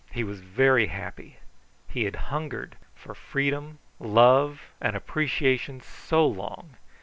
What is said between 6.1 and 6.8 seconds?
long!